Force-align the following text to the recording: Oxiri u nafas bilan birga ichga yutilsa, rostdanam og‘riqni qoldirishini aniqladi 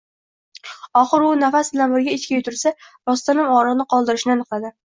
Oxiri 1.01 1.27
u 1.33 1.35
nafas 1.43 1.69
bilan 1.77 1.93
birga 1.97 2.17
ichga 2.17 2.39
yutilsa, 2.39 2.75
rostdanam 3.13 3.55
og‘riqni 3.61 3.89
qoldirishini 3.95 4.37
aniqladi 4.39 4.77